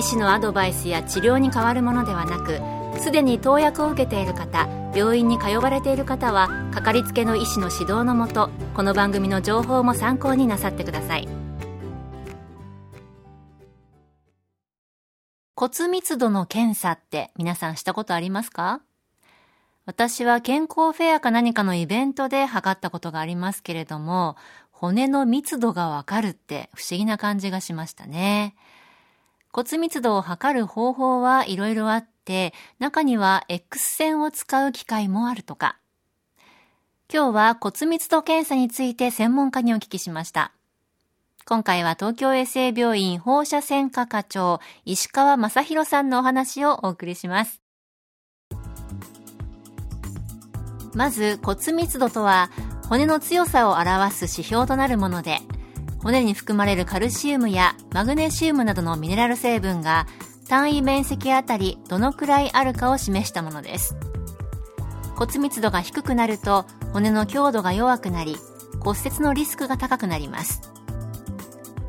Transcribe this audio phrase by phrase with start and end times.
[0.00, 2.58] 医師のアドバイスや治療に変わるものではなく
[3.02, 11.28] すでに投薬を受けている方病院に通われている方はかかりつけの医師の指導のもとこの番組の情報も参考になさってください
[15.54, 18.80] 骨密度の検査って皆さんしたことありますか？
[19.84, 24.36] 私は健康フェアか何かのイベントで測ったことがありますけれども
[24.70, 28.54] 骨の密度がわかるって不思議な感じがしましたね。
[29.52, 35.76] 骨密度を測る方法はいろいろあって、中には X 線を使う機械もあるとか。
[37.12, 40.52] 今日は骨密度検査について専門家にお聞きしました。
[41.44, 47.60] 今回は東京衛生病院放射線科課長石川正宏さんのお話をお送りします。
[50.94, 52.50] まず骨密度とは
[52.88, 55.40] 骨の強さを表す指標となるもので、
[56.02, 60.06] 骨に含まれるカルシウムやマグネシウムなどのミネラル成分が
[60.48, 63.96] 単位面積あたりどのくらいあるかを示したものです。
[65.16, 68.36] 骨密度が低くなると骨の強度が弱くなり
[68.80, 70.62] 骨折のリスクが高くなります。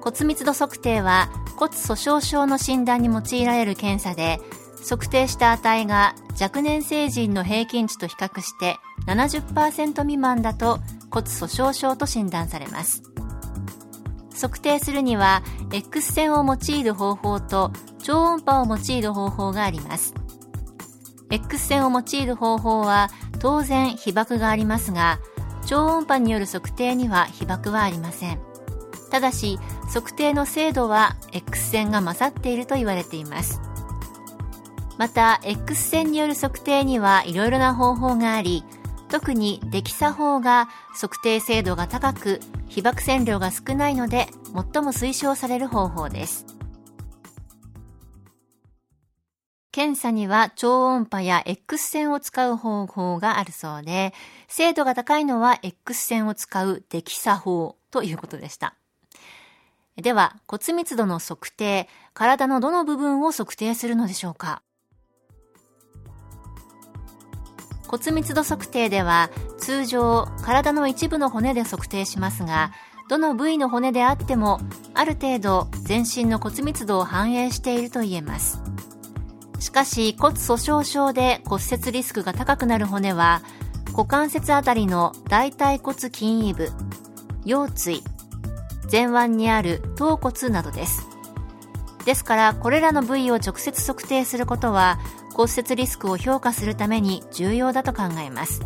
[0.00, 4.38] 骨密度測定は骨粗鬆症の診断に用いられる検査で
[4.86, 10.80] 測定した値が若年成人の平均値と比較して70%未満だと
[11.10, 13.13] 骨粗鬆症と診断されます。
[14.34, 20.14] 測定するには X 線を用いる方法と超音波を用いる方法があります。
[21.30, 25.18] X 線を用いる方法は当然被曝がありますが
[25.66, 28.40] 超音波による測定には被曝はありません。
[29.10, 29.58] ただし
[29.92, 33.60] 測定の精度は X 線が勝っていると言われています。
[34.98, 38.64] また X 線による測定にはいろいろな方法があり
[39.08, 42.40] 特にデキサ法が測定精度が高く
[42.74, 46.44] 被爆線量が少ないので最も推奨される方法です。
[49.70, 54.12] 検査には超音波や X 線を使う方法があるそうで
[54.48, 58.74] 精度が高いのは X 線を使うデキサ法ということでした。
[59.96, 64.62] では骨密度の測定体のどの部分を測定するのでしょうか？
[67.94, 72.72] 骨密度測定では通常体の一部の骨で測定しますが
[73.08, 74.58] どの部位の骨であっても
[74.94, 78.60] ある程度全身の骨密度を反映していると言えます。
[79.60, 83.42] しかし骨粗鬆症で骨折リスクが高くなる骨は
[83.92, 86.70] 股関節あたりの大腿骨筋位部
[87.44, 88.02] 腰椎
[88.90, 91.06] 前腕にある頭骨などです。
[92.04, 94.98] ですからこれらの部位を直接測定することは
[95.34, 98.60] 骨折リスクを評価するために重要だと考えます。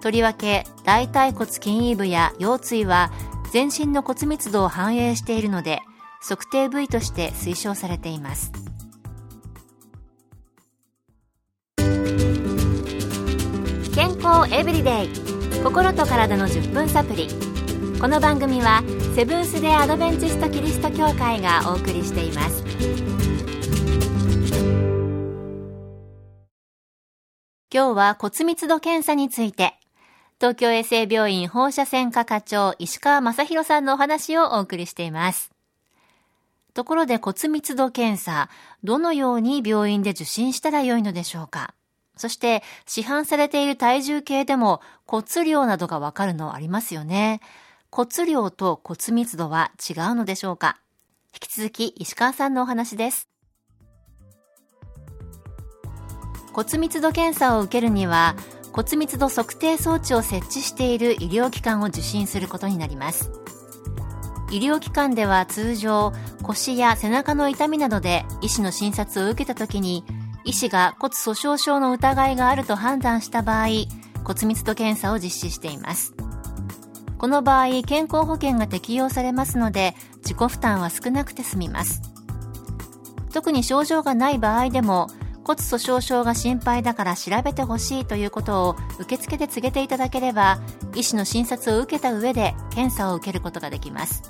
[0.00, 3.12] とりわけ大腿骨筋位部や腰椎は
[3.52, 5.80] 全身の骨密度を反映しているので
[6.26, 8.52] 測定部位として推奨されています。
[13.94, 15.08] 健康エブリデイ
[15.62, 17.28] 心と体の10分サプリ。
[18.00, 18.82] この番組は
[19.14, 23.19] セブンス・デ・アドベンチスト・キリスト教会がお送りしています。
[27.72, 29.74] 今日は骨密度検査について、
[30.40, 35.52] 東京衛生病院放射線科課長石川正宏さんのお話をお送りしています。
[36.74, 38.50] ところで骨密度検査、
[38.82, 41.74] どのように病院で受診したらよいのでしょうか
[42.16, 47.40] そして市販されている体重計でも骨量などがわかるのありますよね。
[47.92, 50.80] 骨量と骨密度は違うのでしょうか
[51.32, 53.29] 引き続き石川さんのお話です。
[56.52, 58.34] 骨密度検査を受けるには
[58.72, 63.30] 骨密度測定装置を設置している医療機関を受診することになります。
[64.50, 66.12] 医療機関では通常
[66.42, 70.04] 腰や背中の痛みなどで医師の診察を受けた時に
[70.44, 73.66] 医師が骨粗鬆症の疑いがあると判断した場合
[74.24, 76.14] 骨密度検査を実施しています。
[77.18, 82.02] この場合健康保険が適用されますので自己負担は少なくて済みます。
[83.32, 85.08] 特に症状がない場合でも
[85.44, 90.60] 骨粗鬆症が心配だから調べてほしいということを受付で告げていただければ
[90.94, 94.22] 医師の診察を受けた上で検査を受けることができます。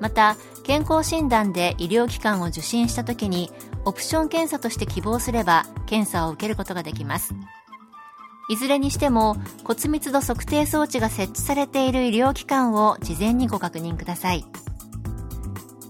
[0.00, 3.50] また健康診断で医療機関を受診した時に
[3.84, 7.34] オプション検査として希望すれば検査を受けることができます。
[8.50, 14.44] いずれにしても骨密度測定装置が設置されている医療機関を事前にご確認ください。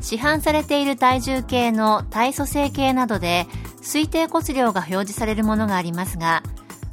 [0.00, 3.46] 市販されている体重計の体組成計などで
[3.82, 6.42] 推定骨量が表示されるものがありますが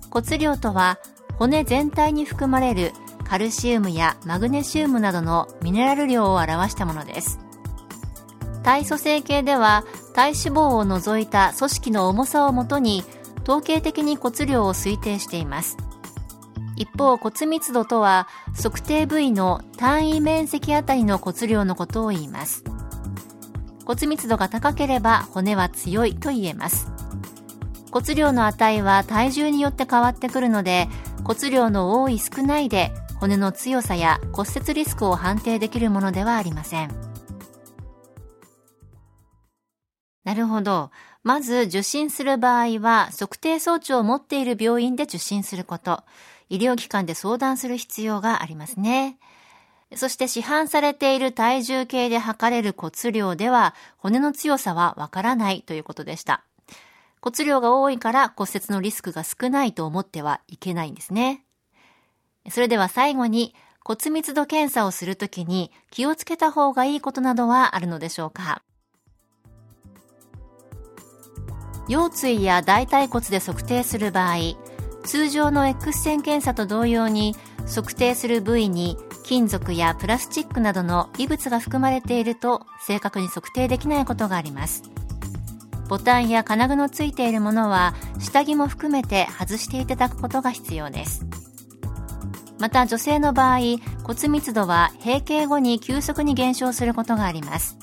[0.10, 1.00] 骨量とは
[1.38, 2.92] 骨全体に含まれる
[3.24, 7.40] カルシウムやマグネシウムなどのミネラル量を表したものです。
[8.64, 9.84] 体組成計では
[10.14, 13.04] 体脂肪を除いた組織の重さをもとに
[13.44, 15.78] 統計的に骨量を推定しています。
[16.76, 22.64] 一方骨密度とは測定部位の単位面積あたりの骨量のことを言います。
[23.88, 26.92] 骨密度が高ければ骨は強いと言えます
[27.92, 30.90] 骨量の値は体重によって変わってくるので
[31.24, 32.92] 骨量の多い少ないで
[33.22, 37.08] 骨の強さや骨折リスクを判定できるものではありません
[40.28, 40.92] なるほど。
[41.24, 46.04] まず受診する場合は測定装置を持っている病院で受診すること。
[46.50, 49.18] 医療機関で相談する必要がありますね。
[49.96, 56.44] そして市販されている体重計で測れる骨量では骨の強さはわからないということでした。
[57.22, 61.44] 骨量が多いから骨折のリスクが少ないと思ってはいけないんですね。
[62.50, 68.62] それでは最後に骨密度検査をするときに気をつけた方がいいことなどはあるのでしょうか
[71.88, 74.58] 腰椎や大腿骨で測定する場合
[75.06, 77.34] 通常の X 線検査と同様に
[77.74, 78.98] 測定する部位に
[79.28, 84.84] 金属やプラスチックなどの異物が含まれていると正確に測定できないことがあります。
[85.90, 91.26] ボタンや金具のついているものは下着も含めて外していただくことが必要です。
[92.58, 93.60] また女性の場合
[94.04, 97.78] 骨密度は閉経後に急速に減少することがあります。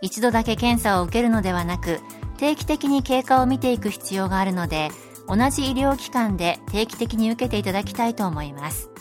[0.00, 2.00] 一度だけ検査を受けるのではなく
[2.38, 4.88] 定期的に経過を見ていく必要があるので
[5.28, 8.93] 同じ医療機関で定期的に受けていただきたいと思います。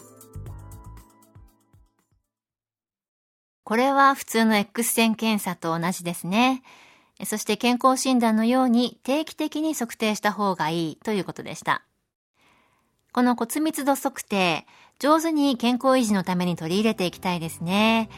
[3.73, 6.61] これは普通の X 線検査と同じですね。
[7.25, 11.81] そして健康診断のように定期的に測定した方がいいということでした。
[13.13, 14.67] この骨密度測定
[14.99, 18.09] 上手に健康維持のために取り入れていきたいですね。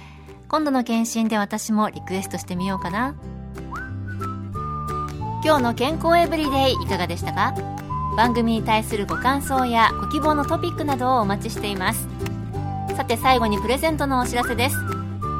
[0.49, 3.15] 今度の検診で私もリクエストしてみようかな。
[5.41, 7.53] 今日の健康エブリデイいかがでしたか？
[8.17, 12.09] 番組に対するご感想やご希望のトピックなどをお待ちしています。
[12.97, 14.75] さて最後にプレゼントのお知らせです。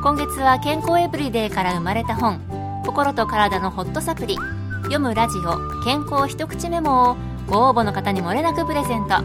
[0.05, 2.39] 今月は健康エブリデイから生まれた本
[2.85, 4.37] 心と体のホットサプリ。
[4.83, 7.17] 読むラジオ健康一口メモを
[7.47, 9.23] ご応募の方にもれなくプレゼント。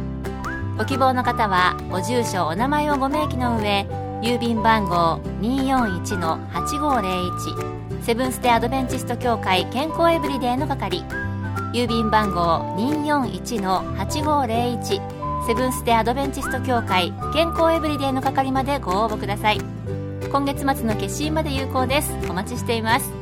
[0.78, 3.86] ご希望の方はご住所お名前をご明記の上
[4.22, 11.04] 郵便番号241-8501セブンス・デ・アドベンチスト協会健康エブリデイの係。
[11.74, 19.60] 郵便番号241-8501セブンス・デ・アドベンチスト協会健康エブリデイの係までご応募ください。
[20.30, 22.12] 今月末の決心まで有効です。
[22.28, 23.12] お待ちしています。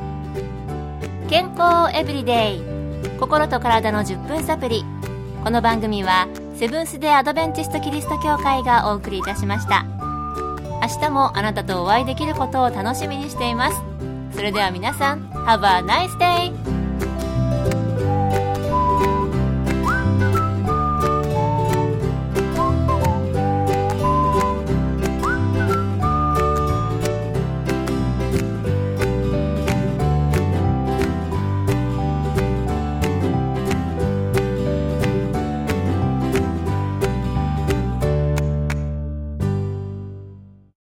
[1.27, 2.61] 健康エブリデイ。
[3.19, 4.85] 心と体の10分サプリ
[5.43, 9.85] この番組はセブンス・デ・アドベンチスト・キリスト教会がお送りいたしました。
[10.81, 13.81] 明日もあなたとお会いできることを楽しみにしています。
[14.35, 16.78] それでは皆さん Have a nice day!